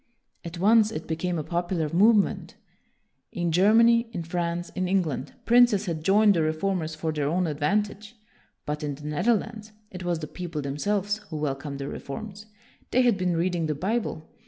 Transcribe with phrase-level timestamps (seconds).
[0.43, 2.55] At once, it became a popular move ment.
[3.31, 7.45] In Germany, in France, in Eng land, princes had joined the reformers for their own
[7.45, 8.15] advantage;
[8.65, 12.47] but in the Nether lands, it was the people themselves who welcomed the reforms.
[12.89, 14.27] They had been reading the Bible.